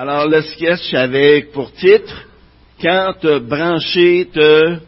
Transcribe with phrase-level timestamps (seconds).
[0.00, 2.24] Alors le sketch avait pour titre
[2.80, 4.78] Quand te brancher te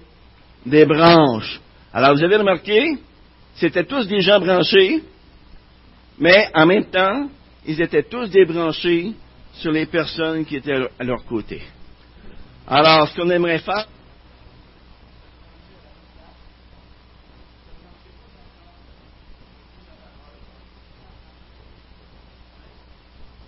[0.65, 1.61] débranche.
[1.93, 2.97] Alors vous avez remarqué,
[3.57, 5.03] c'était tous des gens branchés,
[6.17, 7.29] mais en même temps,
[7.67, 9.11] ils étaient tous débranchés
[9.55, 11.61] sur les personnes qui étaient à leur côté.
[12.69, 13.89] Alors, ce qu'on aimerait faire,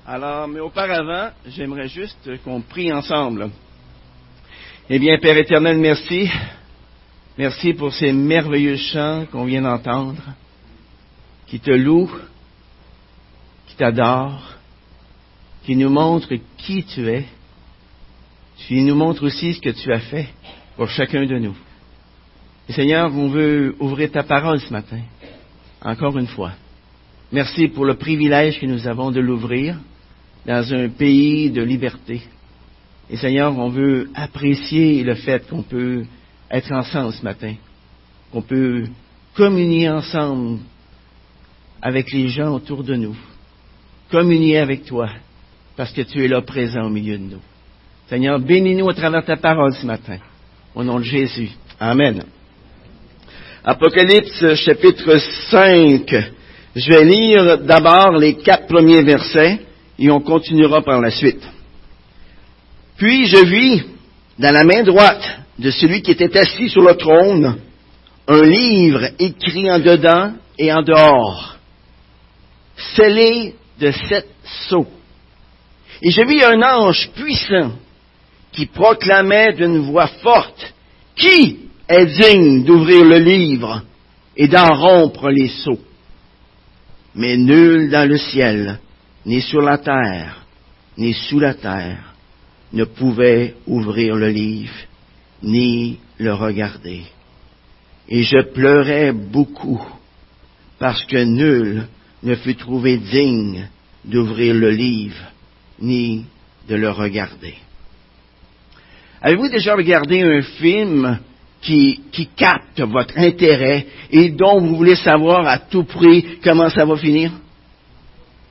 [0.04, 3.50] Alors, mais auparavant, j'aimerais juste qu'on prie ensemble.
[4.90, 6.28] Eh bien, Père éternel, merci.
[7.38, 10.22] Merci pour ces merveilleux chants qu'on vient d'entendre,
[11.46, 12.10] qui te louent,
[13.68, 14.54] qui t'adorent,
[15.62, 17.24] qui nous montrent qui tu es.
[18.66, 20.28] Tu nous montres aussi ce que tu as fait
[20.76, 21.56] pour chacun de nous.
[22.68, 25.00] Et Seigneur, on veut ouvrir ta parole ce matin,
[25.80, 26.52] encore une fois.
[27.30, 29.76] Merci pour le privilège que nous avons de l'ouvrir
[30.46, 32.22] dans un pays de liberté.
[33.10, 36.04] Et Seigneur, on veut apprécier le fait qu'on peut
[36.50, 37.54] être ensemble ce matin,
[38.32, 38.84] qu'on peut
[39.34, 40.60] communier ensemble
[41.80, 43.16] avec les gens autour de nous,
[44.10, 45.08] communier avec toi,
[45.76, 47.40] parce que tu es là présent au milieu de nous.
[48.08, 50.18] Seigneur, bénis-nous à travers ta parole ce matin.
[50.74, 51.50] Au nom de Jésus.
[51.80, 52.22] Amen.
[53.64, 55.18] Apocalypse chapitre
[55.50, 56.32] 5.
[56.74, 59.60] Je vais lire d'abord les quatre premiers versets
[59.98, 61.42] et on continuera par la suite.
[62.96, 63.82] Puis je vis
[64.38, 67.58] dans la main droite de celui qui était assis sur le trône
[68.28, 71.56] un livre écrit en dedans et en dehors,
[72.76, 74.28] scellé de sept
[74.68, 74.86] sceaux.
[76.00, 77.72] Et je vis un ange puissant
[78.52, 80.74] qui proclamait d'une voix forte,
[81.16, 83.82] Qui est digne d'ouvrir le livre
[84.36, 85.80] et d'en rompre les sceaux
[87.14, 88.78] Mais nul dans le ciel,
[89.24, 90.44] ni sur la terre,
[90.96, 92.14] ni sous la terre,
[92.72, 94.74] ne pouvait ouvrir le livre,
[95.42, 97.02] ni le regarder.
[98.08, 99.82] Et je pleurais beaucoup,
[100.78, 101.86] parce que nul
[102.22, 103.68] ne fut trouvé digne
[104.04, 105.22] d'ouvrir le livre,
[105.80, 106.24] ni
[106.68, 107.54] de le regarder.
[109.20, 111.18] Avez-vous déjà regardé un film
[111.60, 116.84] qui, qui, capte votre intérêt et dont vous voulez savoir à tout prix comment ça
[116.84, 117.30] va finir?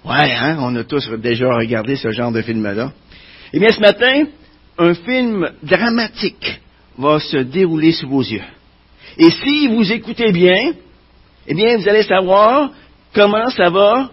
[0.04, 2.92] Ouais, hein, on a tous déjà regardé ce genre de film-là.
[3.54, 4.26] Eh bien, ce matin,
[4.78, 6.60] un film dramatique
[6.98, 8.42] va se dérouler sous vos yeux.
[9.18, 10.74] Et si vous écoutez bien,
[11.46, 12.72] eh bien, vous allez savoir
[13.14, 14.10] comment ça va,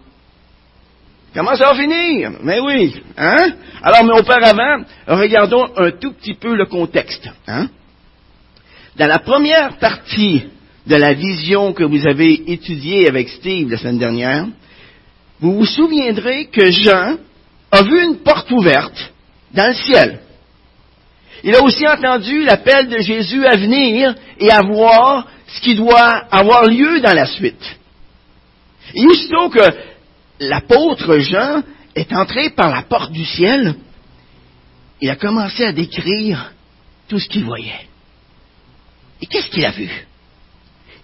[1.34, 2.32] comment ça va finir.
[2.42, 3.52] Mais oui, hein?
[3.82, 7.68] Alors, mais auparavant, regardons un tout petit peu le contexte, hein?
[8.96, 10.48] Dans la première partie
[10.86, 14.46] de la vision que vous avez étudiée avec Steve la semaine dernière,
[15.40, 17.16] vous vous souviendrez que Jean
[17.70, 19.12] a vu une porte ouverte
[19.52, 20.20] dans le ciel.
[21.44, 26.24] Il a aussi entendu l'appel de Jésus à venir et à voir ce qui doit
[26.30, 27.78] avoir lieu dans la suite.
[28.94, 29.60] Et aussitôt que
[30.40, 31.62] l'apôtre Jean
[31.94, 33.74] est entré par la porte du ciel,
[35.00, 36.52] il a commencé à décrire
[37.08, 37.86] tout ce qu'il voyait.
[39.20, 39.88] Et qu'est-ce qu'il a vu?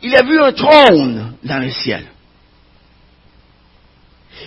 [0.03, 2.05] Il a vu un trône dans le ciel.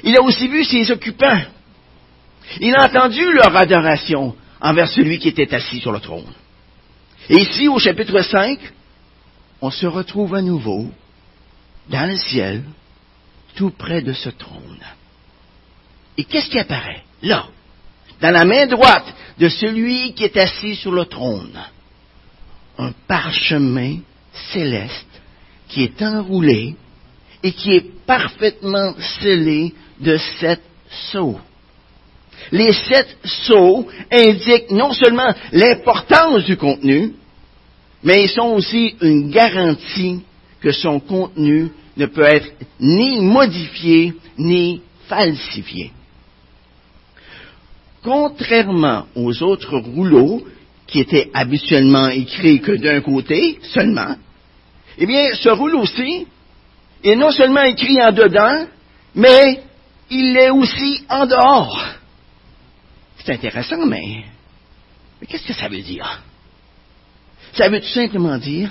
[0.03, 1.41] Il a aussi vu ses occupants.
[2.59, 6.33] Il a entendu leur adoration envers celui qui était assis sur le trône.
[7.29, 8.59] Et ici, au chapitre 5,
[9.61, 10.87] on se retrouve à nouveau
[11.89, 12.63] dans le ciel,
[13.55, 14.83] tout près de ce trône.
[16.17, 17.03] Et qu'est-ce qui apparaît?
[17.21, 17.47] Là,
[18.21, 21.59] dans la main droite de celui qui est assis sur le trône
[22.77, 23.99] Un parchemin
[24.51, 25.21] céleste
[25.67, 26.75] qui est enroulé
[27.43, 30.61] et qui est parfaitement scellé de sept
[31.11, 31.39] sceaux.
[32.51, 37.13] Les sept sceaux indiquent non seulement l'importance du contenu,
[38.03, 40.21] mais ils sont aussi une garantie
[40.61, 42.49] que son contenu ne peut être
[42.79, 45.91] ni modifié ni falsifié.
[48.03, 50.45] Contrairement aux autres rouleaux
[50.85, 54.15] qui étaient habituellement écrits que d'un côté seulement,
[54.97, 56.27] eh bien, ce rouleau-ci
[57.03, 58.67] est non seulement écrit en dedans,
[59.15, 59.61] mais
[60.09, 61.85] il est aussi en dehors.
[63.23, 64.23] C'est intéressant, mais,
[65.27, 66.21] qu'est-ce que ça veut dire?
[67.53, 68.69] Ça veut tout simplement dire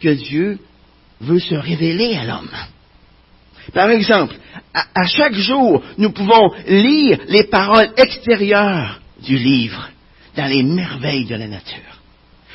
[0.00, 0.58] que Dieu
[1.20, 2.50] veut se révéler à l'homme.
[3.72, 4.34] Par exemple,
[4.74, 9.88] à, chaque jour, nous pouvons lire les paroles extérieures du livre
[10.36, 11.91] dans les merveilles de la nature.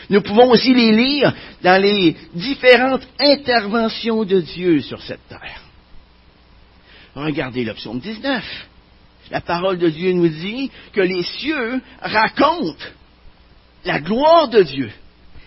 [0.09, 5.62] Nous pouvons aussi les lire dans les différentes interventions de Dieu sur cette terre.
[7.15, 8.68] Regardez le psaume 19.
[9.31, 12.86] La parole de Dieu nous dit que les cieux racontent
[13.83, 14.92] la gloire de Dieu.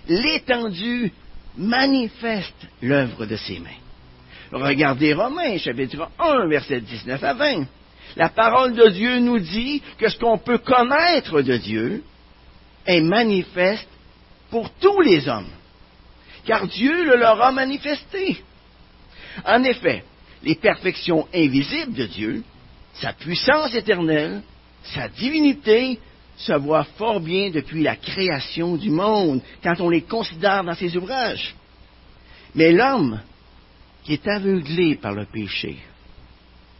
[0.08, 1.12] L'étendue
[1.56, 3.68] manifeste l'œuvre de ses mains.
[4.52, 7.66] Regardez Romains, chapitre 1, verset 19 à 20.
[8.16, 12.02] La parole de Dieu nous dit que ce qu'on peut connaître de Dieu
[12.86, 13.88] est manifeste
[14.50, 15.50] pour tous les hommes,
[16.44, 18.42] car Dieu le leur a manifesté.
[19.44, 20.04] En effet,
[20.42, 22.42] les perfections invisibles de Dieu,
[22.94, 24.42] sa puissance éternelle,
[24.82, 25.98] sa divinité,
[26.36, 30.96] se voient fort bien depuis la création du monde, quand on les considère dans ses
[30.96, 31.54] ouvrages.
[32.54, 33.20] Mais l'homme,
[34.04, 35.76] qui est aveuglé par le péché,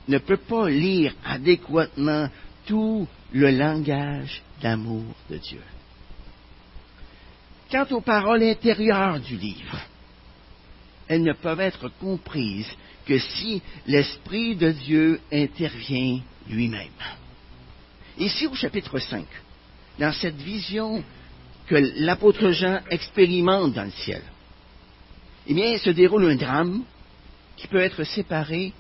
[0.09, 2.29] ne peut pas lire adéquatement
[2.67, 5.61] tout le langage d'amour de Dieu.
[7.71, 9.79] Quant aux paroles intérieures du livre,
[11.07, 12.71] elles ne peuvent être comprises
[13.07, 16.89] que si l'Esprit de Dieu intervient lui-même.
[18.19, 19.25] Ici au chapitre 5,
[19.99, 21.03] dans cette vision
[21.67, 24.23] que l'apôtre Jean expérimente dans le ciel,
[25.47, 26.83] eh bien, se déroule un drame
[27.57, 28.73] qui peut être séparé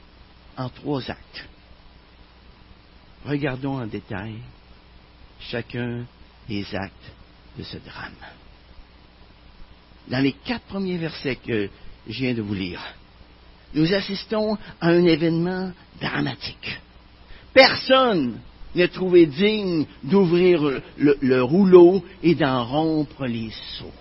[0.56, 1.48] en trois actes.
[3.24, 4.34] Regardons en détail
[5.40, 6.04] chacun
[6.48, 7.12] des actes
[7.56, 8.14] de ce drame.
[10.08, 11.68] Dans les quatre premiers versets que
[12.08, 12.80] je viens de vous lire,
[13.74, 16.80] nous assistons à un événement dramatique.
[17.52, 18.40] Personne
[18.74, 20.62] n'est trouvé digne d'ouvrir
[20.96, 23.92] le, le, rouleau et d'en rompre les seaux.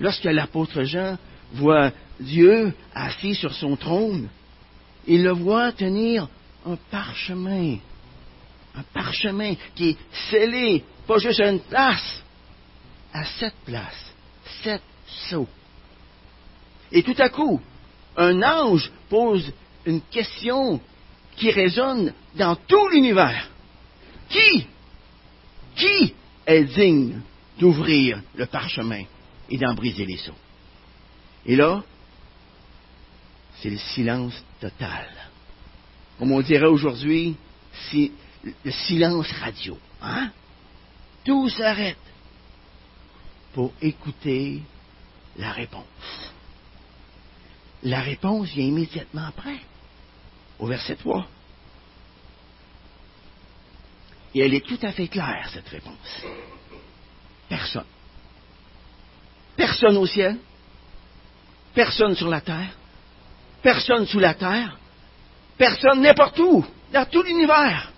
[0.00, 1.16] Lorsque l'apôtre Jean
[1.54, 4.28] voit Dieu assis sur son trône,
[5.06, 6.28] il le voit tenir
[6.66, 7.76] un parchemin,
[8.74, 9.98] un parchemin qui est
[10.30, 12.22] scellé, pas juste à une place,
[13.12, 14.13] à sept places,
[14.62, 14.82] sept
[15.28, 15.48] sceaux.
[16.92, 17.60] Et tout à coup,
[18.16, 19.52] un ange pose
[19.84, 20.80] une question
[21.36, 23.48] qui résonne dans tout l'univers.
[24.28, 24.66] Qui,
[25.76, 26.14] qui
[26.46, 27.20] est digne
[27.58, 29.04] d'ouvrir le parchemin
[29.50, 30.34] et d'en briser les seaux?
[31.46, 31.82] Et là,
[33.60, 35.08] c'est le silence total.
[36.18, 37.36] Comme on dirait aujourd'hui,
[37.90, 38.10] c'est
[38.64, 39.78] le silence radio.
[40.00, 40.30] Hein?
[41.24, 41.96] Tout s'arrête
[43.54, 44.62] pour écouter
[45.36, 46.32] la réponse.
[47.84, 49.58] La réponse vient immédiatement après,
[50.58, 51.26] au verset 3.
[54.34, 56.24] Et elle est tout à fait claire, cette réponse.
[57.48, 57.84] Personne.
[59.56, 60.36] Personne au ciel,
[61.74, 62.76] personne sur la terre,
[63.62, 64.76] personne sous la terre,
[65.56, 67.92] personne n'importe où, dans tout l'univers.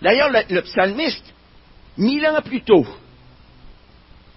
[0.00, 1.34] D'ailleurs, le, psalmiste,
[1.96, 2.86] mille ans plus tôt,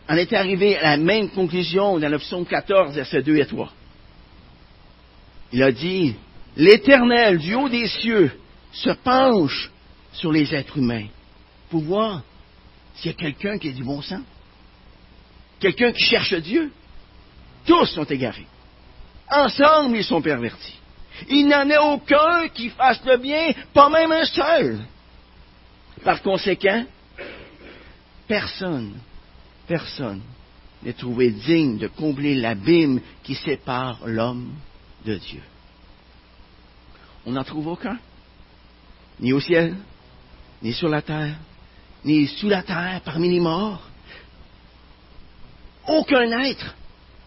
[0.10, 3.72] en était arrivé à la même conclusion dans le psaume 14, versets 2 et 3.
[5.54, 6.16] Il a dit,
[6.58, 8.32] l'Éternel du haut des cieux
[8.72, 9.70] se penche
[10.14, 11.06] sur les êtres humains
[11.70, 12.24] pour voir
[12.96, 14.24] s'il y a quelqu'un qui a du bon sens,
[15.60, 16.72] quelqu'un qui cherche Dieu.
[17.66, 18.48] Tous sont égarés.
[19.30, 20.80] Ensemble, ils sont pervertis.
[21.30, 24.80] Il n'en est aucun qui fasse le bien, pas même un seul.
[26.04, 26.86] Par conséquent,
[28.28, 28.94] personne,
[29.70, 30.22] personne
[30.84, 34.52] n'est trouvé digne de combler l'abîme qui sépare l'homme
[35.06, 35.44] de Dieu.
[37.26, 38.00] On n'en trouve aucun,
[39.20, 39.76] ni au ciel,
[40.64, 41.38] ni sur la terre,
[42.04, 43.88] ni sous la terre parmi les morts.
[45.88, 46.76] Aucun être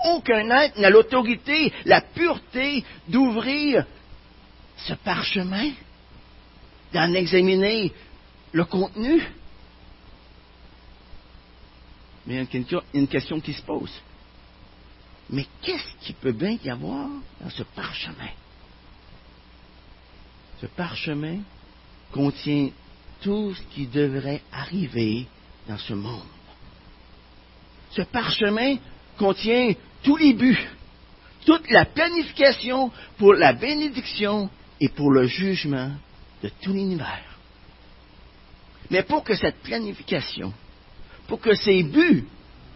[0.04, 3.86] aucun être n'a l'autorité, la pureté d'ouvrir
[4.76, 5.70] ce parchemin,
[6.92, 7.92] d'en examiner
[8.52, 9.22] le contenu.
[12.26, 13.92] Mais il y a une question qui se pose.
[15.30, 17.08] Mais qu'est-ce qu'il peut bien y avoir
[17.40, 18.30] dans ce parchemin?
[20.60, 21.38] Ce parchemin
[22.12, 22.70] contient
[23.22, 25.26] tout ce qui devrait arriver
[25.66, 26.26] dans ce monde.
[27.90, 28.76] Ce parchemin
[29.18, 30.68] contient tous les buts,
[31.44, 34.48] toute la planification pour la bénédiction
[34.80, 35.92] et pour le jugement
[36.42, 37.38] de tout l'univers.
[38.90, 40.52] Mais pour que cette planification,
[41.32, 42.26] pour que ces buts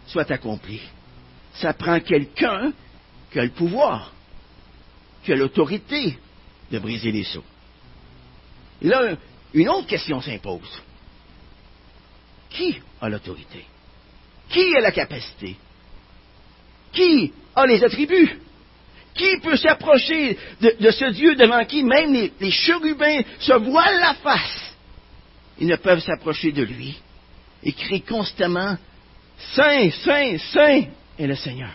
[0.07, 0.81] soient accomplis,
[1.53, 2.73] ça prend quelqu'un
[3.31, 4.11] qui a le pouvoir,
[5.23, 6.17] qui a l'autorité
[6.71, 7.43] de briser les seaux.
[8.81, 9.15] Et là,
[9.53, 10.81] une autre question s'impose.
[12.49, 13.63] Qui a l'autorité?
[14.49, 15.55] Qui a la capacité?
[16.91, 18.39] Qui a les attributs?
[19.13, 24.15] Qui peut s'approcher de, ce Dieu devant qui même les, les chérubins se voilent la
[24.15, 24.73] face?
[25.59, 26.99] Ils ne peuvent s'approcher de lui
[27.67, 28.77] et crient constamment
[29.53, 30.85] Saint, Saint, Saint
[31.19, 31.73] est le Seigneur.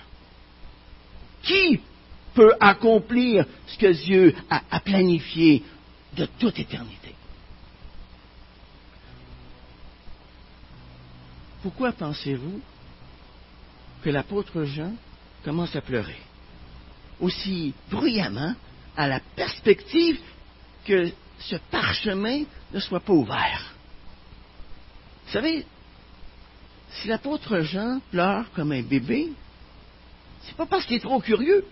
[1.42, 1.80] Qui
[2.34, 5.62] peut accomplir ce que Dieu a, planifié
[6.16, 7.14] de toute éternité?
[11.62, 12.60] Pourquoi pensez-vous
[14.02, 14.94] que l'apôtre Jean
[15.44, 16.18] commence à pleurer
[17.20, 18.54] aussi bruyamment
[18.96, 20.18] à la perspective
[20.86, 23.74] que ce parchemin ne soit pas ouvert?
[25.26, 25.66] Vous savez,
[26.94, 29.32] si l'apôtre Jean pleure comme un bébé,
[30.42, 31.64] c'est pas parce qu'il est trop curieux.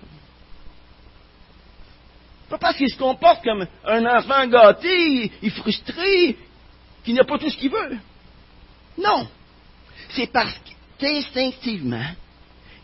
[2.48, 6.36] Pas parce qu'il se comporte comme un enfant gâté et frustré,
[7.04, 7.98] qui n'a pas tout ce qu'il veut.
[8.98, 9.28] Non.
[10.10, 10.54] C'est parce
[10.98, 12.10] qu'instinctivement,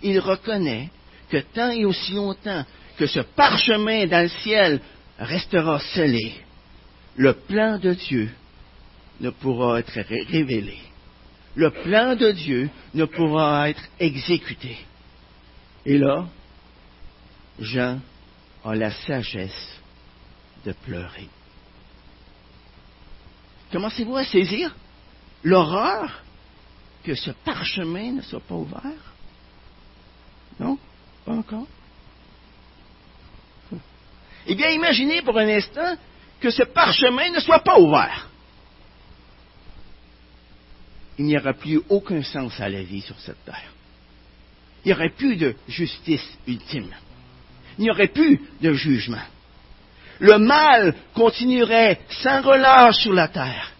[0.03, 0.91] il reconnaît
[1.29, 2.65] que tant et aussi longtemps
[2.97, 4.81] que ce parchemin dans le ciel
[5.19, 6.35] restera scellé,
[7.17, 8.31] le plan de Dieu
[9.21, 9.99] ne pourra être
[10.31, 10.79] révélé.
[11.57, 14.79] Le plan de Dieu ne pourra être exécuté.
[15.87, 16.27] Et là,
[17.59, 18.01] Jean
[18.63, 19.81] a la sagesse
[20.67, 21.29] de pleurer.
[23.73, 24.75] Commencez-vous à saisir
[25.43, 26.23] l'horreur
[27.03, 29.15] que ce parchemin ne soit pas ouvert?
[30.61, 30.79] Non?
[31.25, 31.67] Pas encore?
[34.47, 35.97] Eh bien, imaginez pour un instant
[36.39, 38.29] que ce parchemin ne soit pas ouvert.
[41.19, 43.73] Il n'y aura plus aucun sens à la vie sur cette terre.
[44.85, 46.95] Il n'y aurait plus de justice ultime
[47.79, 49.23] il n'y aurait plus de jugement.
[50.19, 53.73] Le mal continuerait sans relâche sur la terre.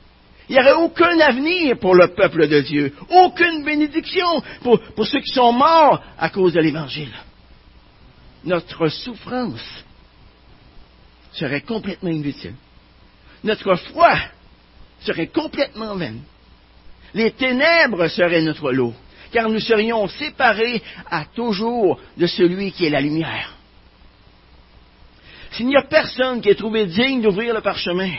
[0.49, 5.33] Il n'y aurait aucun avenir pour le peuple de Dieu, aucune bénédiction pour ceux qui
[5.33, 7.13] sont morts à cause de l'Évangile.
[8.45, 9.85] Notre souffrance
[11.33, 12.55] serait complètement inutile.
[13.43, 14.17] Notre foi
[15.01, 16.21] serait complètement vaine.
[17.17, 18.93] Les ténèbres seraient notre lot,
[19.33, 23.55] car nous serions séparés à toujours de celui qui est la lumière.
[25.53, 28.13] S'il n'y a personne qui est trouvé digne d'ouvrir le parchemin,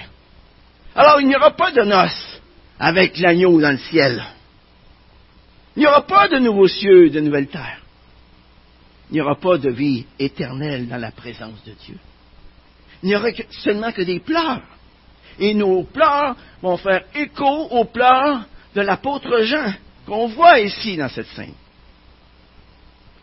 [0.95, 2.41] alors il n'y aura pas de noces
[2.79, 4.25] avec l'agneau dans le ciel.
[5.75, 7.83] Il n'y aura pas de nouveaux cieux de nouvelles terres.
[9.11, 11.99] Il n'y aura pas de vie éternelle dans la présence de Dieu.
[13.03, 13.29] Il n'y aura
[13.63, 14.63] seulement que des pleurs.
[15.37, 18.47] Et nos pleurs vont faire écho aux pleurs
[18.77, 19.73] de l'apôtre Jean
[20.05, 21.55] qu'on voit ici dans cette scène.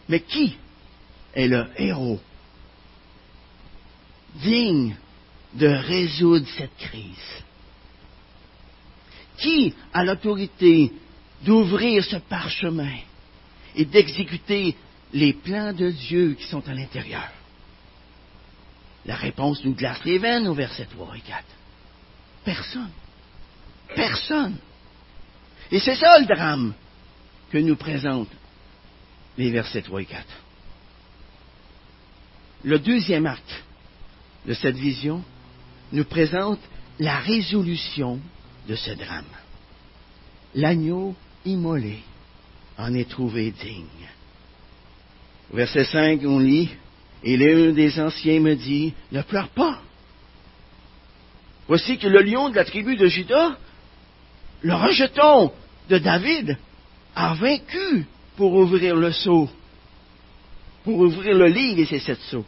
[0.09, 0.57] Mais qui
[1.33, 2.21] est le héros
[4.35, 4.97] digne
[5.53, 7.45] de résoudre cette crise?
[9.39, 10.93] Qui a l'autorité
[11.43, 12.97] d'ouvrir ce parchemin
[13.77, 14.77] et d'exécuter
[15.13, 17.31] les plans de Dieu qui sont à l'intérieur?
[19.07, 21.45] La réponse nous glace les veines au verset 3 et 4.
[22.45, 22.91] Personne.
[23.95, 24.59] Personne.
[25.71, 26.75] Et c'est ça le drame
[27.51, 28.29] que nous présentent
[29.37, 30.25] les versets 3 et 4.
[32.65, 33.65] Le deuxième acte
[34.47, 35.23] de cette vision
[35.93, 36.61] nous présente
[36.99, 38.21] la résolution
[38.69, 39.25] de ce drame.
[40.55, 41.99] L'agneau immolé
[42.79, 44.09] en est trouvé digne.
[45.53, 46.71] Verset 5, on lit,
[47.23, 49.81] et l'un des anciens me dit, ne pleure pas.
[51.69, 53.57] Voici que le lion de la tribu de Judas,
[54.65, 55.53] le rejeton
[55.91, 56.57] de David,
[57.15, 58.07] a vaincu
[58.37, 59.49] pour ouvrir le seau,
[60.83, 62.47] pour ouvrir le livre et ses sept seaux.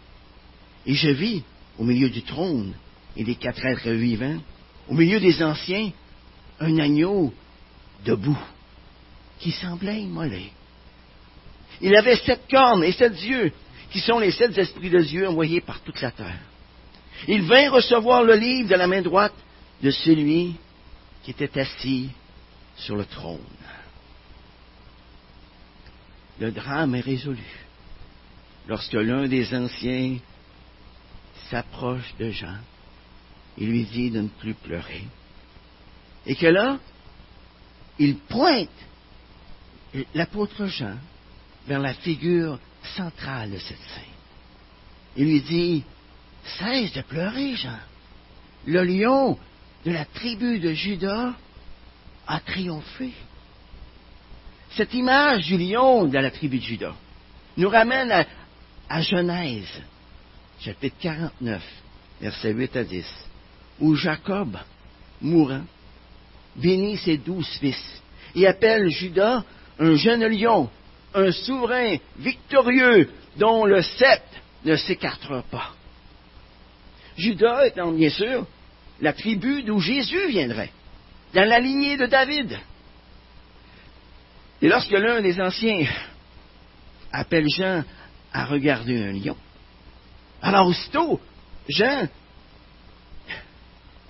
[0.87, 1.43] Et je vis
[1.79, 2.73] au milieu du trône
[3.17, 4.39] et des quatre êtres vivants,
[4.89, 5.91] au milieu des anciens,
[6.59, 7.35] un agneau
[8.07, 8.39] debout,
[9.39, 10.51] qui semblait immolé.
[11.83, 13.53] Il avait sept cornes et sept yeux,
[13.91, 16.41] qui sont les sept esprits de Dieu envoyés par toute la terre.
[17.29, 19.35] Il vint recevoir le livre de la main droite
[19.83, 20.57] de celui
[21.27, 22.09] qui était assis
[22.77, 23.41] sur le trône.
[26.39, 27.67] Le drame est résolu
[28.69, 30.19] lorsque l'un des anciens
[31.51, 32.59] s'approche de Jean
[33.59, 35.03] il lui dit de ne plus pleurer.
[36.27, 36.79] Et que là,
[37.99, 38.69] il pointe
[40.15, 40.97] l'apôtre Jean
[41.67, 42.61] vers la figure
[42.95, 44.05] centrale de cette scène.
[45.17, 45.85] Il lui dit,
[46.45, 47.81] cesse de pleurer, Jean.
[48.65, 49.37] Le lion
[49.87, 51.33] de la tribu de Judas
[52.27, 53.13] a triomphé.
[54.73, 56.95] Cette image du lion de la tribu de Judas
[57.57, 58.27] nous ramène
[58.89, 59.81] à, Genèse,
[60.59, 61.63] chapitre 49,
[62.21, 63.07] versets 8 à 10,
[63.79, 64.59] où Jacob,
[65.23, 65.65] mourant,
[66.57, 68.03] bénit ses douze fils
[68.35, 69.45] et appelle Judas
[69.79, 70.69] un jeune lion,
[71.15, 75.71] un souverain victorieux dont le sceptre ne s'écartera pas.
[77.17, 78.47] Judas étant bien sûr
[79.01, 80.73] la tribu d'où Jésus viendrait,
[81.35, 82.59] dans la lignée de David.
[84.63, 85.87] Et lorsque l'un des anciens
[87.13, 87.85] appelle Jean
[88.33, 89.37] à regarder un lion,
[90.43, 91.21] alors aussitôt,
[91.69, 92.09] Jean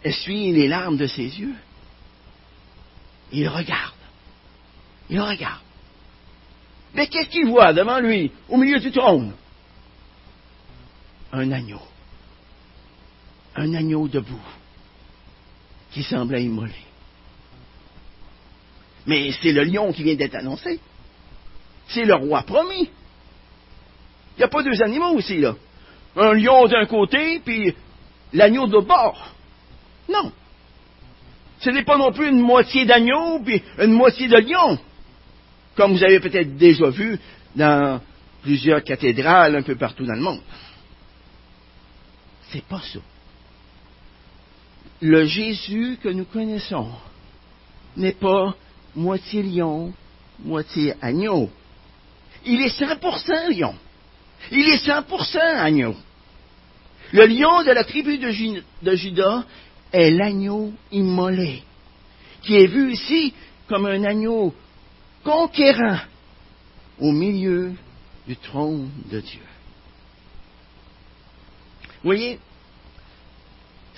[0.04, 1.54] essuie les larmes de ses yeux.
[3.32, 3.94] Il regarde.
[5.08, 5.60] Il regarde.
[6.94, 9.32] Mais qu'est-ce qu'il voit devant lui, au milieu du trône?
[11.32, 11.82] Un agneau.
[13.54, 14.40] Un agneau debout,
[15.96, 16.74] qui semblait immolé.
[19.06, 20.78] Mais c'est le lion qui vient d'être annoncé.
[21.88, 22.90] C'est le roi promis.
[24.36, 25.54] Il n'y a pas deux animaux aussi, là.
[26.16, 27.74] Un lion d'un côté, puis
[28.34, 29.32] l'agneau de bord.
[30.06, 30.32] Non.
[31.60, 34.78] Ce n'est pas non plus une moitié d'agneau, puis une moitié de lion.
[35.76, 37.18] Comme vous avez peut-être déjà vu
[37.54, 38.02] dans
[38.42, 40.42] plusieurs cathédrales un peu partout dans le monde.
[42.50, 42.98] C'est pas ça.
[45.00, 46.88] Le Jésus que nous connaissons
[47.96, 48.54] n'est pas
[48.94, 49.92] moitié lion,
[50.42, 51.50] moitié agneau.
[52.44, 53.74] Il est 100% lion.
[54.50, 55.94] Il est 100% agneau.
[57.12, 59.44] Le lion de la tribu de, Judas
[59.92, 61.62] est l'agneau immolé,
[62.42, 63.32] qui est vu ici
[63.68, 64.54] comme un agneau
[65.22, 65.98] conquérant
[66.98, 67.72] au milieu
[68.26, 69.40] du trône de Dieu.
[72.02, 72.38] Voyez,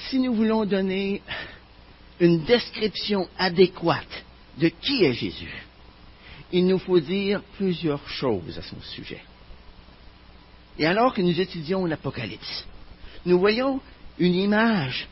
[0.07, 1.23] si nous voulons donner
[2.21, 4.25] une description adéquate
[4.59, 5.65] de qui est Jésus,
[6.53, 9.21] il nous faut dire plusieurs choses à son sujet.
[10.79, 12.67] Et alors que nous étudions l'Apocalypse,
[13.27, 13.81] nous voyons
[14.19, 15.09] une image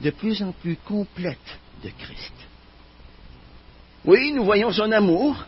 [0.00, 2.32] de plus en plus complète de Christ.
[4.04, 5.46] Oui, nous voyons son amour,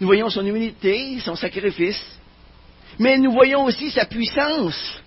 [0.00, 2.18] nous voyons son humilité, son sacrifice,
[2.98, 5.00] mais nous voyons aussi sa puissance,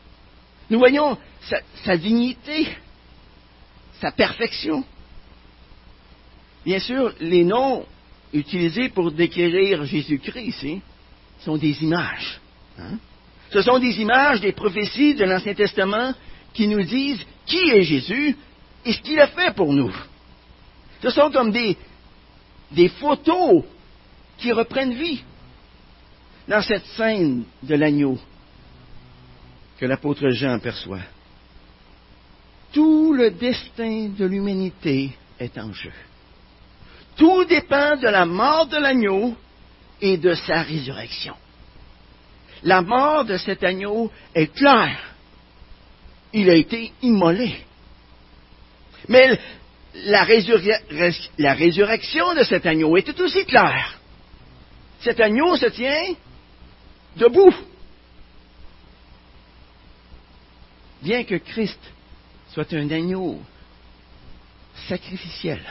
[0.72, 1.18] nous voyons
[1.84, 2.66] sa, dignité,
[4.00, 4.86] sa perfection.
[6.66, 7.86] Bien sûr, les noms
[8.32, 10.82] utilisés pour décrire Jésus-Christ ici
[11.42, 12.40] sont des images.
[12.80, 12.98] Hein.
[13.52, 16.14] Ce sont des images des prophéties de l'Ancien Testament
[16.54, 18.38] qui nous disent qui est Jésus
[18.86, 19.94] et ce qu'il a fait pour nous.
[21.04, 23.66] Ce sont comme des photos
[24.38, 25.22] qui reprennent vie
[26.48, 28.18] dans cette scène de l'agneau
[29.82, 31.02] que l'apôtre Jean perçoit.
[32.72, 35.92] Tout le destin de l'humanité est en jeu.
[37.18, 39.36] Tout dépend de la mort de l'agneau
[40.00, 41.34] et de sa résurrection.
[42.62, 45.16] La mort de cet agneau est claire.
[46.32, 47.56] Il a été immolé.
[49.08, 49.40] Mais
[49.96, 53.98] la, résurrection de cet agneau était aussi claire.
[55.00, 56.14] Cet agneau se tient
[57.18, 57.56] debout.
[61.02, 61.80] Bien que Christ
[62.54, 63.40] soit un agneau
[64.88, 65.62] sacrificiel,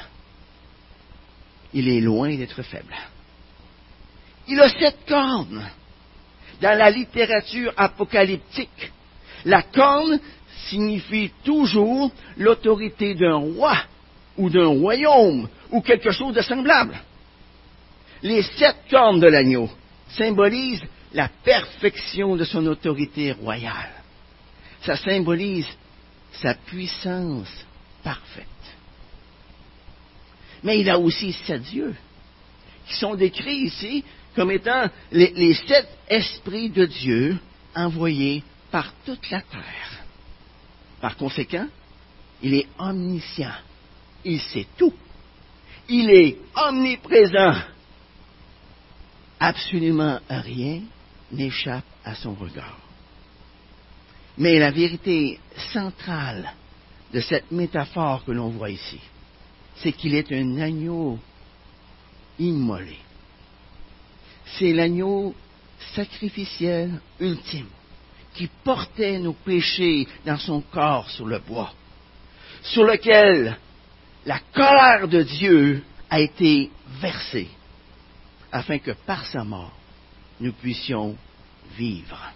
[1.73, 2.95] il est loin d'être faible.
[4.49, 5.64] Il a sept cornes.
[6.61, 8.93] Dans la littérature apocalyptique,
[9.45, 10.21] la corne
[10.69, 13.77] signifie toujours l'autorité d'un roi
[14.37, 17.01] ou d'un royaume ou quelque chose de semblable.
[18.23, 19.71] Les sept cornes de l'agneau
[20.09, 23.99] symbolisent la perfection de son autorité royale.
[24.83, 25.66] Ça symbolise
[26.33, 27.49] sa puissance
[28.03, 28.47] parfaite.
[30.62, 31.95] Mais il a aussi sept dieux,
[32.87, 37.38] qui sont décrits ici comme étant les, sept esprits de Dieu
[37.75, 40.05] envoyés par toute la terre.
[41.01, 41.66] Par conséquent,
[42.43, 43.55] il est omniscient.
[44.25, 44.95] Il sait tout.
[45.88, 47.55] Il est omniprésent.
[49.38, 50.83] Absolument rien
[51.33, 52.79] n'échappe à son regard.
[54.40, 55.38] Mais la vérité
[55.70, 56.50] centrale
[57.12, 58.98] de cette métaphore que l'on voit ici,
[59.76, 61.18] c'est qu'il est un agneau
[62.38, 62.96] immolé.
[64.59, 65.35] C'est l'agneau
[65.94, 67.68] sacrificiel ultime
[68.33, 71.74] qui portait nos péchés dans son corps sur le bois,
[72.62, 73.59] sur lequel
[74.24, 77.50] la colère de Dieu a été versée,
[78.50, 79.76] afin que par sa mort,
[80.40, 81.14] nous puissions
[81.76, 82.33] vivre.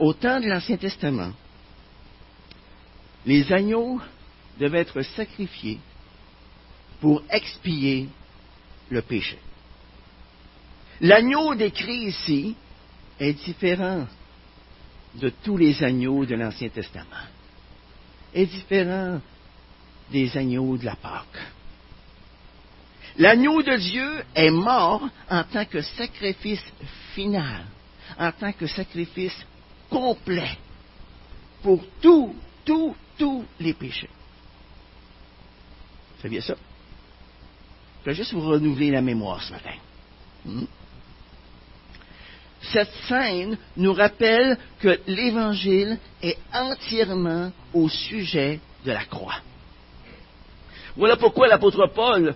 [0.00, 1.32] Au temps de l'Ancien Testament,
[3.26, 4.00] les agneaux
[4.58, 5.78] devait être sacrifié
[7.02, 8.08] pour expier
[8.88, 9.38] le péché.
[11.02, 12.56] L'agneau décrit ici
[13.18, 14.06] est différent
[15.16, 17.28] de tous les agneaux de l'Ancien Testament,
[18.32, 19.20] est différent
[20.10, 21.42] des agneaux de la Pâque.
[23.18, 26.64] L'agneau de Dieu est mort en tant que sacrifice
[27.14, 27.66] final,
[28.18, 29.44] en tant que sacrifice
[29.90, 30.56] complet
[31.62, 34.08] pour tous, tous, tous les péchés.
[36.16, 36.54] Vous saviez ça?
[38.00, 39.74] Je vais juste vous renouveler la mémoire ce matin.
[40.44, 40.64] Hmm?
[42.62, 49.40] Cette scène nous rappelle que l'Évangile est entièrement au sujet de la croix.
[50.96, 52.34] Voilà pourquoi l'apôtre Paul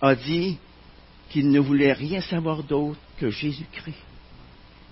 [0.00, 0.58] a dit
[1.30, 4.07] qu'il ne voulait rien savoir d'autre que Jésus-Christ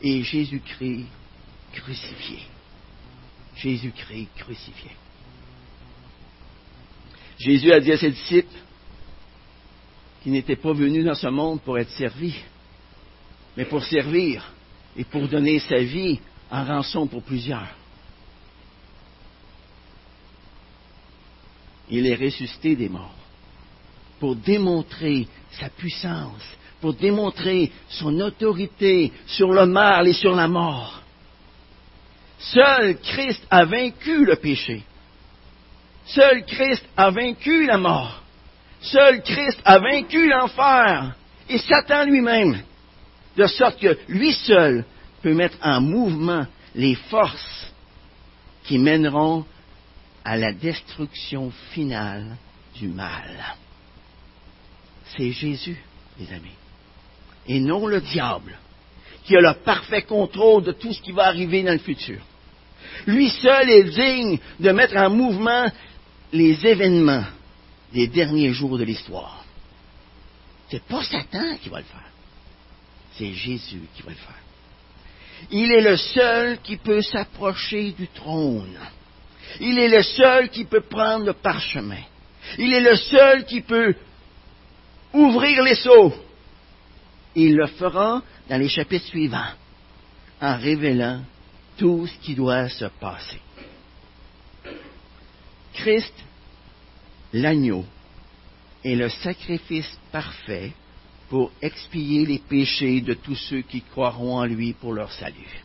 [0.02, 1.06] et Jésus-Christ
[1.72, 2.38] crucifié.
[3.56, 4.90] Jésus-Christ crucifié.
[7.38, 8.56] Jésus a dit à ses disciples
[10.22, 12.34] qu'il n'était pas venu dans ce monde pour être servi,
[13.56, 14.52] mais pour servir
[14.96, 16.18] et pour donner sa vie
[16.50, 17.68] en rançon pour plusieurs.
[21.88, 23.14] Il est ressuscité des morts
[24.18, 26.42] pour démontrer sa puissance,
[26.86, 31.02] pour démontrer son autorité sur le mal et sur la mort.
[32.38, 34.84] Seul Christ a vaincu le péché.
[36.04, 38.22] Seul Christ a vaincu la mort.
[38.80, 41.16] Seul Christ a vaincu l'enfer
[41.48, 42.62] et Satan lui-même,
[43.36, 44.84] de sorte que lui seul
[45.22, 46.46] peut mettre en mouvement
[46.76, 47.72] les forces
[48.62, 49.44] qui mèneront
[50.24, 52.36] à la destruction finale
[52.76, 53.56] du mal.
[55.16, 55.82] C'est Jésus,
[56.20, 56.54] les amis,
[57.48, 58.58] et non le diable,
[59.24, 62.20] qui a le parfait contrôle de tout ce qui va arriver dans le futur.
[63.06, 65.66] Lui seul est digne de mettre en mouvement
[66.32, 67.24] les événements
[67.92, 69.44] des derniers jours de l'histoire.
[70.70, 72.10] C'est pas Satan qui va le faire.
[73.12, 74.42] C'est Jésus qui va le faire.
[75.50, 78.78] Il est le seul qui peut s'approcher du trône.
[79.60, 82.02] Il est le seul qui peut prendre le parchemin.
[82.58, 83.94] Il est le seul qui peut
[85.12, 86.12] ouvrir les seaux.
[87.36, 89.52] Il le fera dans les chapitres suivants,
[90.40, 91.20] en révélant
[91.76, 93.38] tout ce qui doit se passer.
[95.74, 96.14] Christ,
[97.34, 97.84] l'agneau,
[98.82, 100.72] est le sacrifice parfait
[101.28, 105.62] pour expier les péchés de tous ceux qui croiront en lui pour leur salut.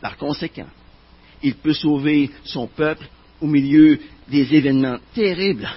[0.00, 0.68] Par conséquent,
[1.42, 3.06] il peut sauver son peuple
[3.40, 5.68] au milieu des événements terribles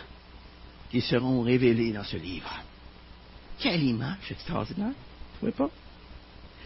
[0.89, 2.51] qui seront révélés dans ce livre.
[3.59, 5.69] Quelle image extraordinaire, vous trouvez pas?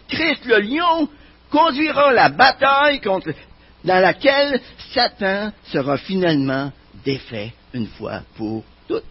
[0.08, 1.08] Christ le lion
[1.50, 3.32] conduira la bataille contre,
[3.84, 4.60] dans laquelle
[4.92, 6.72] Satan sera finalement
[7.06, 9.04] défait une fois pour toutes.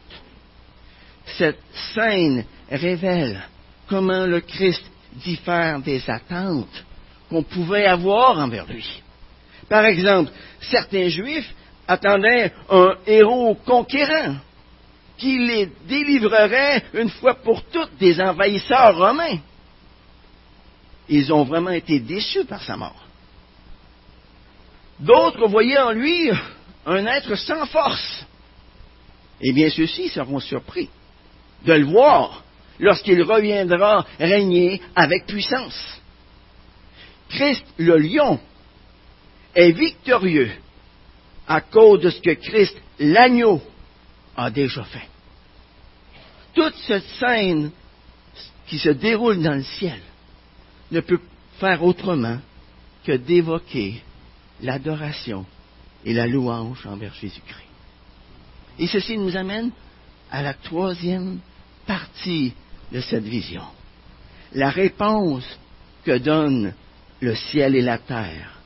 [1.36, 1.60] Cette
[1.94, 3.42] scène révèle
[3.88, 6.84] comment le Christ diffère des attentes
[7.28, 9.02] qu'on pouvait avoir envers lui.
[9.68, 11.54] Par exemple, certains Juifs
[11.86, 14.36] attendaient un héros conquérant
[15.18, 19.38] qui les délivrerait une fois pour toutes des envahisseurs romains.
[21.08, 23.04] Ils ont vraiment été déçus par sa mort.
[25.00, 26.30] D'autres voyaient en lui
[26.86, 28.26] un être sans force.
[29.40, 30.88] Eh bien, ceux-ci seront surpris
[31.64, 32.42] de le voir
[32.78, 36.00] lorsqu'il reviendra régner avec puissance.
[37.28, 38.40] Christ le lion
[39.54, 40.52] est victorieux
[41.46, 43.60] à cause de ce que Christ l'agneau
[44.38, 45.08] a déjà fait.
[46.54, 47.70] Toute cette scène
[48.66, 50.00] qui se déroule dans le ciel
[50.90, 51.20] ne peut
[51.58, 52.38] faire autrement
[53.04, 54.02] que d'évoquer
[54.62, 55.44] l'adoration
[56.04, 57.66] et la louange envers Jésus-Christ.
[58.78, 59.72] Et ceci nous amène
[60.30, 61.40] à la troisième
[61.86, 62.54] partie
[62.92, 63.64] de cette vision.
[64.52, 65.44] La réponse
[66.04, 66.74] que donnent
[67.20, 68.60] le ciel et la terre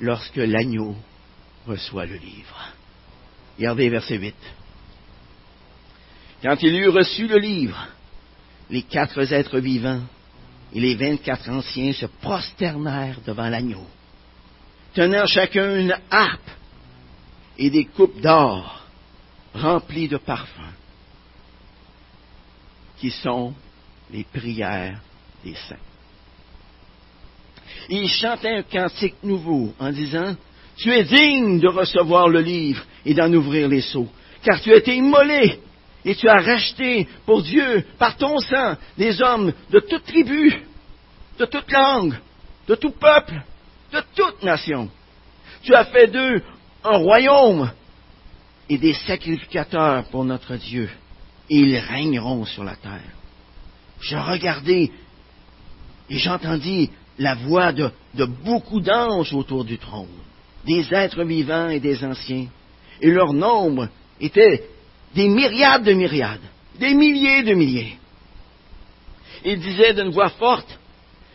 [0.00, 0.94] lorsque l'agneau
[1.66, 2.72] reçoit le livre.
[3.56, 4.34] Regardez verset 8.
[6.42, 7.88] Quand il eut reçu le livre,
[8.70, 10.02] les quatre êtres vivants
[10.72, 13.86] et les vingt-quatre anciens se prosternèrent devant l'agneau,
[14.94, 16.50] tenant chacun une harpe
[17.58, 18.84] et des coupes d'or
[19.54, 20.74] remplies de parfums,
[22.98, 23.54] qui sont
[24.12, 25.00] les prières
[25.44, 25.76] des saints.
[27.88, 30.36] Ils chantaient un cantique nouveau en disant,
[30.76, 34.08] Tu es digne de recevoir le livre et d'en ouvrir les seaux,
[34.44, 35.58] car tu as été immolé
[36.04, 40.62] et tu as racheté pour Dieu, par ton sang, des hommes de toute tribu,
[41.38, 42.14] de toute langue,
[42.66, 43.42] de tout peuple,
[43.92, 44.88] de toute nation.
[45.62, 46.42] Tu as fait d'eux
[46.84, 47.70] un royaume
[48.68, 50.88] et des sacrificateurs pour notre Dieu,
[51.50, 53.12] et ils régneront sur la terre.
[54.00, 54.90] Je regardais
[56.10, 60.06] et j'entendis la voix de, de beaucoup d'anges autour du trône,
[60.64, 62.46] des êtres vivants et des anciens,
[63.00, 63.88] et leur nombre
[64.20, 64.68] était
[65.14, 66.40] des myriades de myriades,
[66.78, 67.98] des milliers de milliers.
[69.44, 70.78] Il disait d'une voix forte,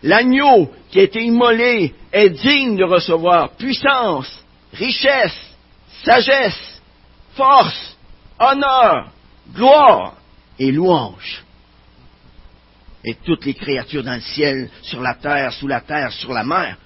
[0.02, 5.56] l'agneau qui a été immolé est digne de recevoir puissance, richesse,
[6.04, 6.82] sagesse,
[7.36, 7.98] force,
[8.40, 9.12] honneur,
[9.54, 10.16] gloire
[10.60, 11.44] et louange.
[13.06, 16.44] Et toutes les créatures dans le ciel, sur la terre, sous la terre, sur la
[16.44, 16.78] mer,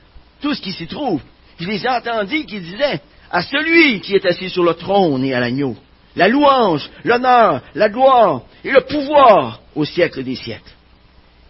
[0.42, 1.22] tout ce qui s'y trouve,
[1.60, 5.40] je les entendis qui disaient, à celui qui est assis sur le trône et à
[5.40, 5.76] l'agneau,
[6.18, 10.74] la louange, l'honneur, la gloire et le pouvoir au siècle des siècles.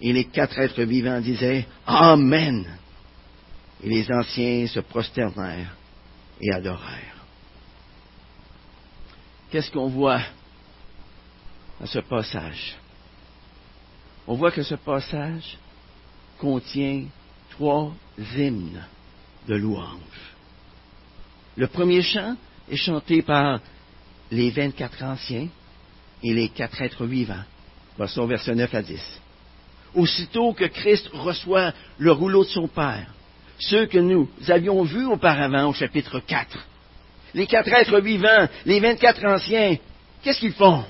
[0.01, 2.65] Et les quatre êtres vivants disaient Amen.
[3.82, 5.73] Et les anciens se prosternèrent
[6.41, 7.25] et adorèrent.
[9.49, 10.21] Qu'est-ce qu'on voit
[11.80, 12.75] dans ce passage?
[14.27, 15.58] On voit que ce passage
[16.39, 17.06] contient
[17.51, 18.84] trois hymnes
[19.47, 20.36] de louange.
[21.56, 22.36] Le premier chant
[22.69, 23.62] est chanté par
[24.31, 25.47] les 24 anciens
[26.23, 27.43] et les quatre êtres vivants.
[27.97, 29.21] Voici au verset 9 à 10.
[29.95, 33.07] Aussitôt que Christ reçoit le rouleau de son Père,
[33.59, 36.57] ceux que nous avions vus auparavant au chapitre 4,
[37.33, 39.77] les quatre êtres vivants, les 24 anciens,
[40.21, 40.83] qu'est-ce qu'ils font?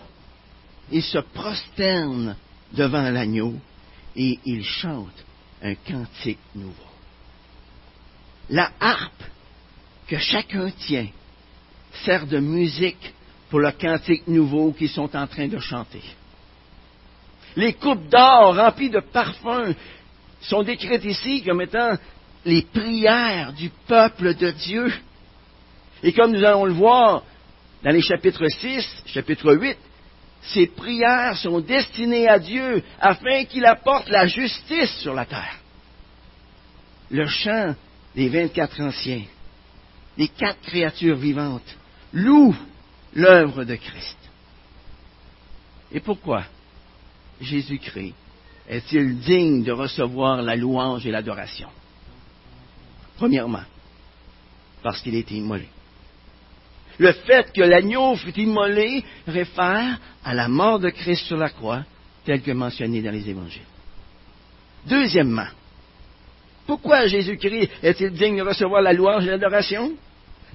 [0.92, 2.36] Ils se prosternent
[2.74, 3.56] devant l'agneau
[4.16, 5.26] et ils chantent
[5.62, 6.74] un cantique nouveau.
[8.50, 9.24] La harpe
[10.08, 11.08] que chacun tient
[12.06, 13.14] sert de musique
[13.50, 16.02] pour le cantique nouveau qu'ils sont en train de chanter.
[17.56, 19.74] Les coupes d'or remplies de parfums
[20.42, 21.98] sont décrites ici comme étant
[22.46, 24.94] les prières du peuple de Dieu.
[26.04, 27.24] Et comme nous allons le voir
[27.84, 29.78] dans les chapitres 6, chapitre 8,
[30.42, 35.58] ces prières sont destinées à Dieu afin qu'il apporte la justice sur la terre.
[37.10, 37.76] Le chant
[38.16, 39.24] des 24 anciens,
[40.18, 41.76] les quatre créatures vivantes,
[42.14, 42.56] loue
[43.14, 44.18] l'œuvre de Christ.
[45.92, 46.44] Et pourquoi
[47.40, 48.14] Jésus-Christ
[48.70, 51.70] est-il digne de recevoir la louange et l'adoration?
[53.18, 53.64] Premièrement,
[54.84, 55.68] parce qu'il est immolé.
[56.98, 61.84] Le fait que l'agneau fut immolé réfère à la mort de Christ sur la croix,
[62.26, 63.62] tel que mentionné dans les évangiles.
[64.86, 65.48] Deuxièmement,
[66.66, 69.94] pourquoi Jésus-Christ est-il digne de recevoir la louange et l'adoration?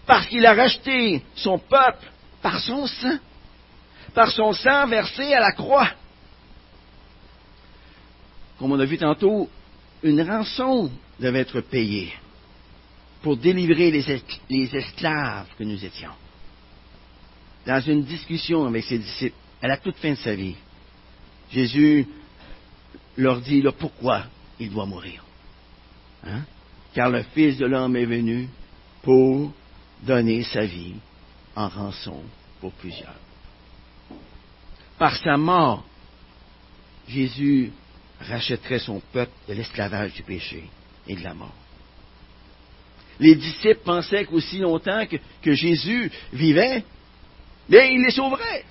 [0.06, 2.11] Parce qu'il a racheté son peuple
[2.42, 3.18] par son sang,
[4.14, 5.88] par son sang versé à la croix.
[8.58, 9.48] Comme on a vu tantôt,
[10.02, 12.12] une rançon devait être payée
[13.22, 16.10] pour délivrer les, esclaves que nous étions.
[17.64, 20.56] Dans une discussion avec ses disciples, à la toute fin de sa vie,
[21.52, 22.06] Jésus
[23.16, 24.24] leur dit pourquoi
[24.58, 25.24] il doit mourir?
[26.26, 26.42] Hein?
[26.92, 28.48] Car le Fils de l'homme est venu
[29.02, 29.52] pour
[30.02, 30.94] donner sa vie
[31.56, 32.22] en rançon
[32.60, 33.16] pour plusieurs.
[34.98, 35.84] Par sa mort,
[37.08, 37.72] Jésus
[38.20, 40.64] rachèterait son peuple de l'esclavage du péché
[41.08, 41.54] et de la mort.
[43.18, 46.84] Les disciples pensaient qu'aussi longtemps que, Jésus vivait,
[47.68, 48.64] il les sauverait.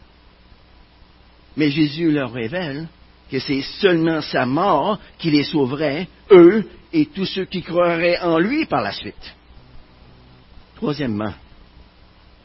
[1.57, 2.87] Mais Jésus leur révèle
[3.29, 8.39] que c'est seulement sa mort qui les sauverait, eux et tous ceux qui croiraient en
[8.39, 9.35] lui par la suite.
[10.75, 11.33] Troisièmement,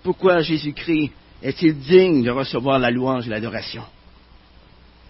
[0.07, 1.11] pourquoi Jésus-Christ
[1.43, 3.83] est-il digne de recevoir la louange et l'adoration?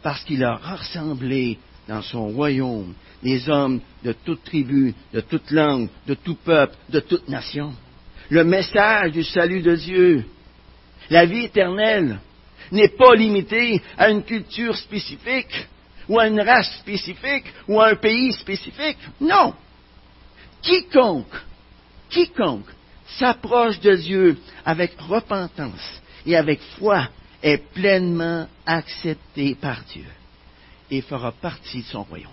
[0.02, 5.90] Parce qu'il a rassemblé dans son royaume des hommes de toute tribu, de toute langue,
[6.06, 7.74] de tout peuple, de toute nation.
[8.30, 10.24] Le message du salut de Dieu,
[11.10, 12.18] la vie éternelle,
[12.72, 15.68] n'est pas limité à une culture spécifique,
[16.08, 18.96] ou à une race spécifique, ou à un pays spécifique.
[19.20, 19.52] Non.
[20.62, 21.36] Quiconque,
[22.08, 22.70] quiconque
[23.18, 27.08] s'approche de Dieu avec repentance et avec foi
[27.42, 30.06] est pleinement accepté par Dieu
[30.90, 32.30] et fera partie de son royaume.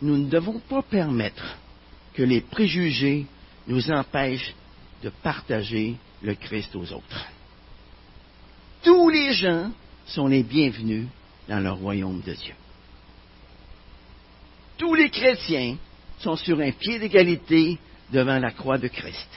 [0.00, 1.56] Nous ne devons pas permettre
[2.14, 3.26] que les préjugés
[3.66, 4.54] nous empêchent
[5.02, 7.26] de partager le Christ aux autres.
[8.82, 9.70] Tous les gens
[10.06, 11.06] sont les bienvenus
[11.48, 12.54] dans le royaume de Dieu.
[14.76, 15.76] Tous les chrétiens
[16.22, 17.78] sont sur un pied d'égalité
[18.12, 19.28] devant la croix de Christ.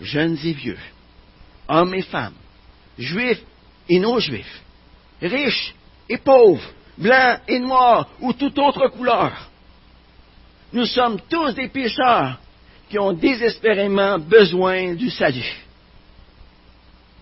[0.00, 0.78] Jeunes et vieux,
[1.68, 2.34] hommes et femmes,
[2.98, 3.42] juifs
[3.88, 4.62] et non-juifs,
[5.20, 5.74] riches
[6.08, 9.50] et pauvres, blancs et noirs ou toute autre couleur.
[10.72, 12.38] Nous sommes tous des pécheurs
[12.88, 15.56] qui ont désespérément besoin du salut.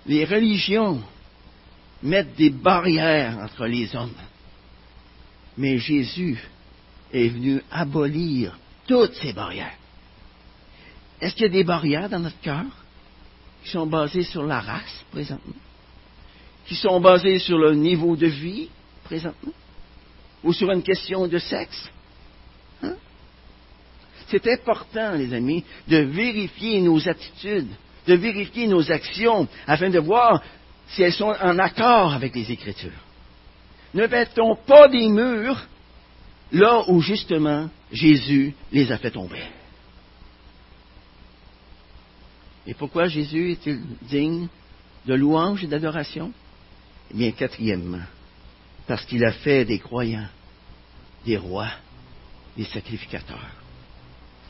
[0.06, 1.02] Les religions
[2.02, 4.14] mettent des barrières entre les hommes.
[5.56, 6.38] Mais Jésus
[7.12, 8.56] est venu abolir
[8.86, 9.76] toutes ces barrières.
[11.20, 12.64] Est-ce qu'il y a des barrières dans notre cœur
[13.62, 15.54] qui sont basées sur la race présentement?
[16.66, 18.68] Qui sont basées sur le niveau de vie
[19.04, 19.52] présentement?
[20.44, 21.90] Ou sur une question de sexe?
[22.82, 22.94] Hein?
[24.28, 27.70] C'est important, les amis, de vérifier nos attitudes,
[28.06, 30.42] de vérifier nos actions, afin de voir
[30.88, 32.90] si elles sont en accord avec les Écritures.
[33.94, 35.66] Ne mettons pas des murs
[36.52, 39.42] là où justement Jésus les a fait tomber.
[42.66, 44.48] Et pourquoi Jésus est-il digne
[45.06, 46.32] de louange et d'adoration?
[47.12, 48.02] Eh bien, quatrièmement,
[48.88, 50.26] parce qu'il a fait des croyants
[51.26, 51.70] des rois,
[52.56, 53.50] des sacrificateurs.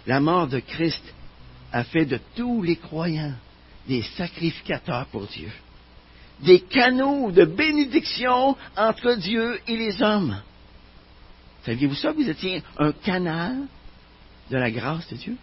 [0.07, 1.03] La mort de Christ
[1.73, 3.35] a fait de tous les croyants
[3.89, 5.51] des sacrificateurs pour Dieu,
[6.41, 10.41] des canaux de bénédiction entre Dieu et les hommes.
[11.67, 12.13] Saviez-vous ça?
[12.13, 13.67] Vous étiez un canal
[14.51, 15.37] de la grâce de Dieu.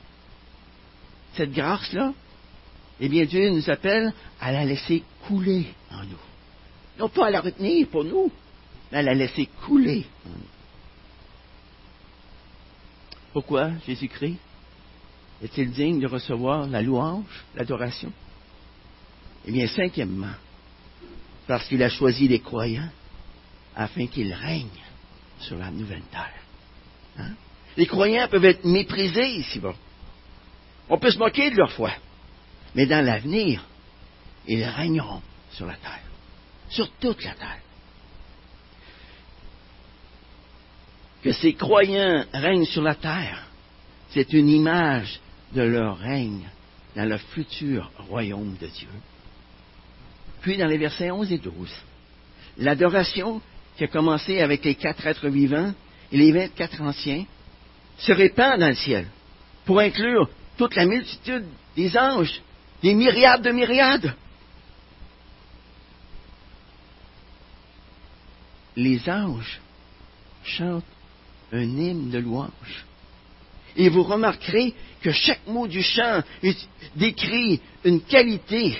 [1.36, 2.14] Cette grâce-là,
[3.02, 6.22] eh bien, Dieu nous appelle à la laisser couler en nous.
[6.98, 8.32] Non pas à la retenir pour nous,
[8.92, 10.54] mais à la laisser couler en nous.
[13.34, 14.38] Pourquoi Jésus-Christ
[15.44, 18.14] est-il digne de recevoir la louange, l'adoration?
[19.46, 20.36] Eh bien, cinquièmement,
[21.48, 22.90] parce qu'il a choisi les croyants
[23.76, 24.83] afin qu'ils règnent
[25.44, 26.42] sur la nouvelle terre.
[27.18, 27.34] Hein?
[27.78, 29.76] Les croyants peuvent être méprisés ici-bas.
[30.90, 31.92] On peut se moquer de leur foi.
[32.76, 33.64] Mais dans l'avenir,
[34.48, 36.04] ils régneront sur la terre,
[36.70, 37.60] sur toute la terre.
[41.24, 43.48] Que ces croyants règnent sur la terre,
[44.10, 45.20] c'est une image
[45.54, 46.50] de leur règne
[46.96, 48.90] dans le futur royaume de Dieu.
[50.42, 51.70] Puis dans les versets 11 et 12,
[52.58, 53.42] l'adoration
[53.76, 55.74] qui a commencé avec les quatre êtres vivants
[56.12, 57.26] et les vingt-quatre anciens
[57.98, 59.08] se répand dans le ciel
[59.66, 62.42] pour inclure toute la multitude des anges,
[62.82, 64.14] des myriades de myriades.
[68.76, 69.60] Les anges
[70.44, 70.84] chantent
[71.52, 72.86] un hymne de louange.
[73.76, 76.22] Et vous remarquerez que chaque mot du chant
[76.96, 78.78] décrit une qualité,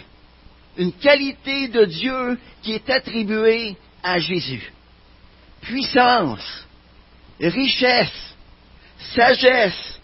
[0.78, 4.72] une qualité de Dieu qui est attribuée à Jésus.
[5.64, 6.66] Puissance,
[7.40, 8.36] richesse,
[9.16, 10.00] sagesse,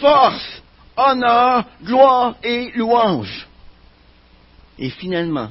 [0.00, 0.62] force,
[0.96, 3.46] honneur, gloire et louange.
[4.78, 5.50] Et finalement,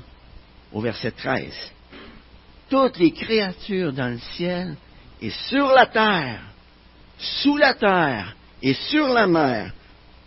[0.72, 1.54] au verset 13,
[2.70, 4.76] toutes les créatures dans le ciel
[5.22, 6.42] et sur la terre,
[7.18, 9.72] sous la terre et sur la mer,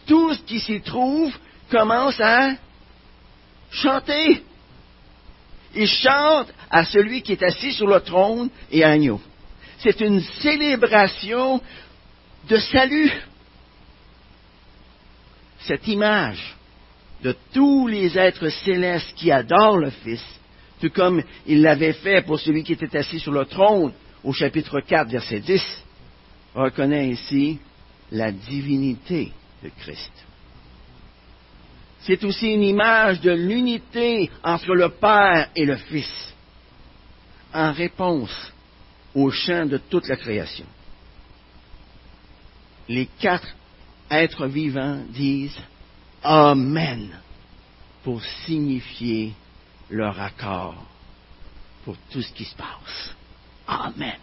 [0.06, 1.32] tout ce qui s'y trouve
[1.70, 2.52] commence à
[3.70, 4.42] chanter.
[5.74, 9.20] Ils chantent à celui qui est assis sur le trône et à agneau.
[9.78, 11.60] C'est une célébration
[12.48, 13.12] de salut.
[15.60, 16.56] Cette image
[17.22, 20.24] de tous les êtres célestes qui adorent le Fils,
[20.80, 23.92] tout comme il l'avait fait pour celui qui était assis sur le trône
[24.24, 25.84] au chapitre 4, verset 10,
[26.54, 27.58] reconnaît ici
[28.10, 30.12] la divinité de Christ.
[32.02, 36.34] C'est aussi une image de l'unité entre le Père et le Fils,
[37.52, 38.52] en réponse
[39.14, 40.66] au chant de toute la création.
[42.88, 43.48] Les quatre
[44.10, 45.58] êtres vivants disent
[46.22, 47.10] Amen
[48.02, 49.34] pour signifier
[49.90, 50.86] leur accord
[51.84, 53.14] pour tout ce qui se passe.
[53.66, 54.16] Amen.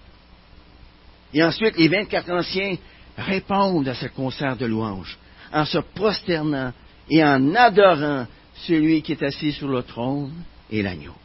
[1.34, 2.78] Et ensuite, les 24 anciens
[3.18, 5.18] répondent à ce concert de louange
[5.52, 6.74] en se prosternant
[7.10, 8.28] et en adorant
[8.65, 10.34] celui qui est assis sur le trône
[10.70, 11.15] et l'agneau.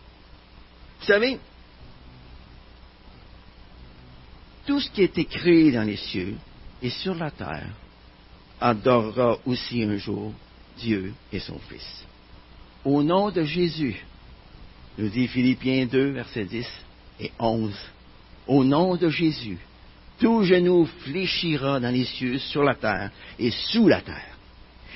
[1.01, 1.38] Vous savez,
[4.66, 6.37] tout ce qui est écrit dans les cieux
[6.81, 7.71] et sur la terre
[8.61, 10.33] adorera aussi un jour
[10.79, 12.05] Dieu et son Fils.
[12.85, 14.05] Au nom de Jésus,
[14.99, 16.66] nous dit Philippiens 2, versets 10
[17.21, 17.75] et 11,
[18.47, 19.59] au nom de Jésus,
[20.18, 24.32] tout genou fléchira dans les cieux, sur la terre et sous la terre.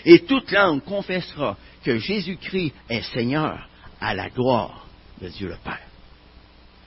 [0.06, 3.68] Et toute langue confessera que Jésus-Christ est Seigneur
[4.00, 4.86] à la gloire
[5.20, 5.80] de Dieu le Père.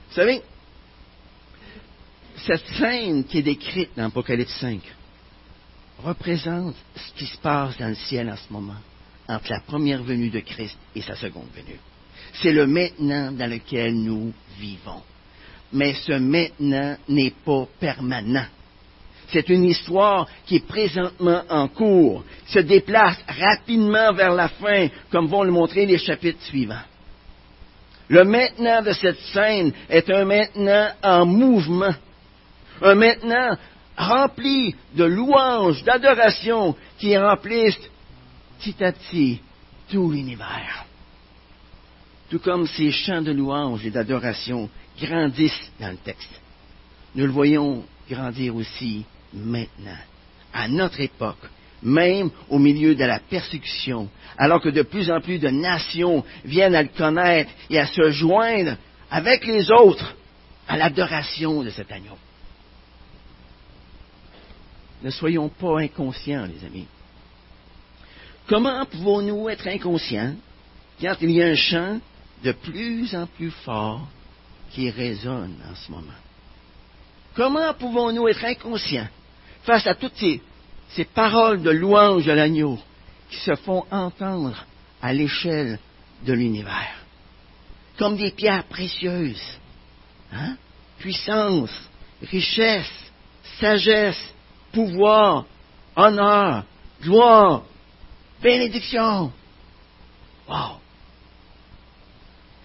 [0.08, 0.42] Vous savez,
[2.36, 4.80] cette scène qui est décrite dans Apocalypse 5
[6.02, 8.80] représente ce qui se passe dans le ciel en ce moment,
[9.28, 11.78] entre la première venue de Christ et sa seconde venue.
[12.34, 15.02] C'est le maintenant dans lequel nous vivons
[15.72, 18.46] mais ce maintenant n'est pas permanent.
[19.32, 25.28] C'est une histoire qui est présentement en cours, se déplace rapidement vers la fin, comme
[25.28, 26.82] vont le montrer les chapitres suivants.
[28.08, 31.94] Le maintenant de cette scène est un maintenant en mouvement,
[32.82, 33.56] un maintenant
[33.96, 37.78] rempli de louanges, d'adoration qui remplissent
[38.58, 39.40] petit à petit
[39.90, 40.86] tout l'univers.
[42.30, 44.68] Tout comme ces chants de louanges et d'adoration
[45.00, 46.40] grandissent dans le texte.
[47.14, 49.98] Nous le voyons grandir aussi maintenant,
[50.52, 51.48] à notre époque,
[51.82, 56.74] même au milieu de la persécution, alors que de plus en plus de nations viennent
[56.74, 58.76] à le connaître et à se joindre
[59.10, 60.14] avec les autres
[60.68, 62.16] à l'adoration de cet agneau.
[65.02, 66.86] Ne soyons pas inconscients, les amis.
[68.46, 70.34] Comment pouvons-nous être inconscients
[71.00, 72.00] quand il y a un chant
[72.44, 74.06] de plus en plus fort
[74.72, 76.20] qui résonne en ce moment?
[77.34, 79.08] Comment pouvons-nous être inconscients
[79.64, 82.78] face à toutes ces, paroles de louange de l'agneau
[83.30, 84.64] qui se font entendre
[85.00, 85.78] à l'échelle
[86.24, 86.94] de l'univers?
[87.98, 89.58] Comme des pierres précieuses.
[90.32, 90.56] Hein?
[90.98, 91.70] Puissance,
[92.22, 93.12] richesse,
[93.58, 94.34] sagesse,
[94.72, 95.44] pouvoir,
[95.96, 96.64] honneur,
[97.02, 97.62] gloire,
[98.42, 99.32] bénédiction.
[100.48, 100.78] Wow!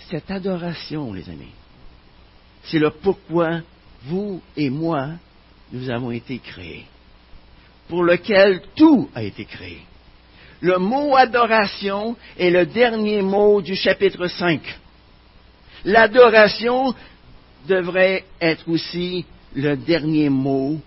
[0.09, 1.53] Cette adoration, les amis,
[2.63, 3.61] c'est le pourquoi
[4.03, 5.09] vous et moi,
[5.71, 6.85] nous avons été créés,
[7.87, 9.81] pour lequel tout a été créé.
[10.61, 14.61] Le mot adoration est le dernier mot du chapitre 5.
[15.85, 16.95] L'adoration
[17.67, 20.79] devrait être aussi le dernier mot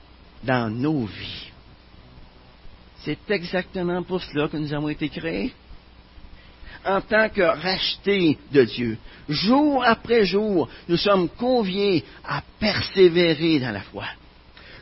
[0.42, 1.50] dans nos vies.
[3.04, 5.52] C'est exactement pour cela que nous avons été créés.
[6.84, 8.98] En tant que rachetés de Dieu,
[9.28, 14.04] jour après jour, nous sommes conviés à persévérer dans la foi.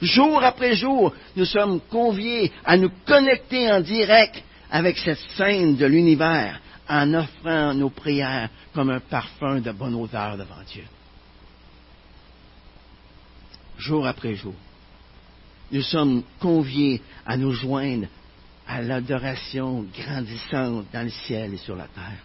[0.03, 5.87] Jour après jour, nous sommes conviés à nous connecter en direct avec cette scène de
[5.87, 10.85] l'univers en offrant nos prières comme un parfum de bonne odeur devant Dieu.
[13.79, 14.55] Jour après jour
[15.73, 18.07] nous sommes conviés à nous joindre
[18.67, 22.25] à l'adoration grandissante dans le ciel et sur la terre.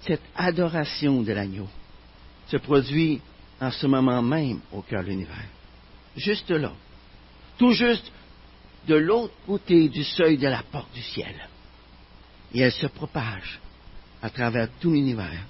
[0.00, 1.68] Cette adoration de l'agneau
[2.48, 3.20] se produit
[3.60, 5.48] en ce moment même au cœur de l'univers.
[6.16, 6.72] Juste là,
[7.58, 8.10] tout juste
[8.86, 11.48] de l'autre côté du seuil de la porte du ciel.
[12.52, 13.60] Et elle se propage
[14.22, 15.46] à travers tout l'univers,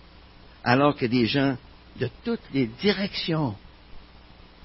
[0.63, 1.57] alors que des gens
[1.99, 3.55] de toutes les directions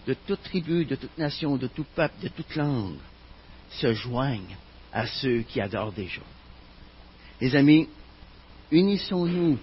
[0.10, 2.97] de toute tribu, de toute nation, de tout peuple, de toute langue,
[3.70, 4.58] se joignent
[4.91, 6.22] à ceux qui adorent déjà.
[7.39, 7.88] Les amis,
[8.72, 9.60] unissons-nous,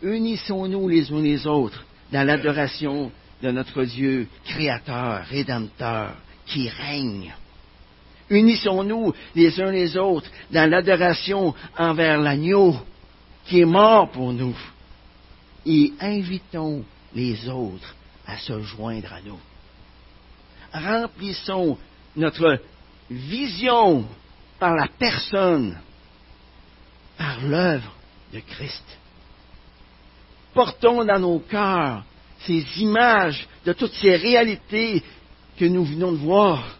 [0.00, 3.10] unissons-nous les uns les autres dans l'adoration
[3.42, 6.14] de notre Dieu créateur, rédempteur,
[6.46, 7.34] qui règne.
[8.28, 12.76] Unissons-nous les uns les autres dans l'adoration envers l'agneau
[13.46, 14.56] qui est mort pour nous.
[15.66, 16.84] Et invitons
[17.14, 17.94] les autres
[18.26, 19.38] à se joindre à nous
[20.72, 21.78] remplissons
[22.16, 22.60] notre
[23.10, 24.04] vision
[24.58, 25.78] par la personne,
[27.16, 27.92] par l'œuvre
[28.32, 28.84] de Christ.
[30.54, 32.04] Portons dans nos cœurs
[32.46, 35.02] ces images de toutes ces réalités
[35.58, 36.78] que nous venons de voir,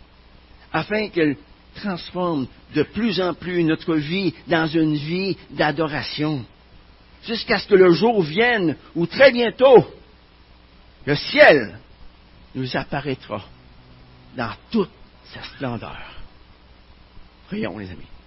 [0.72, 1.36] afin qu'elles
[1.74, 6.44] transforment de plus en plus notre vie dans une vie d'adoration,
[7.24, 9.86] jusqu'à ce que le jour vienne où très bientôt
[11.06, 11.78] le ciel
[12.54, 13.42] nous apparaîtra
[14.36, 14.90] dans toute
[15.32, 15.98] sa splendeur.
[17.48, 18.19] Prions, les amis.